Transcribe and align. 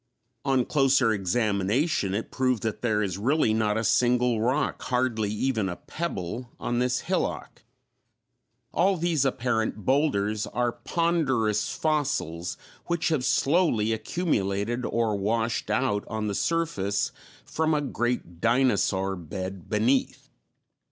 On 0.43 0.65
closer 0.65 1.11
examination, 1.13 2.15
it 2.15 2.31
proved 2.31 2.63
that 2.63 2.81
there 2.81 3.03
is 3.03 3.19
really 3.19 3.53
not 3.53 3.77
a 3.77 3.83
single 3.83 4.41
rock, 4.41 4.81
hardly 4.81 5.29
even 5.29 5.69
a 5.69 5.75
pebble, 5.75 6.49
on 6.59 6.79
this 6.79 7.01
hillock; 7.01 7.61
all 8.73 8.97
these 8.97 9.25
apparent 9.25 9.85
boulders 9.85 10.47
are 10.47 10.71
ponderous 10.71 11.69
fossils 11.75 12.57
which 12.87 13.09
have 13.09 13.23
slowly 13.23 13.93
accumulated 13.93 14.85
or 14.85 15.15
washed 15.15 15.69
out 15.69 16.03
on 16.07 16.25
the 16.25 16.33
surface 16.33 17.11
from 17.45 17.75
a 17.75 17.79
great 17.81 18.41
dinosaur 18.41 19.15
bed 19.15 19.69
beneath. 19.69 20.29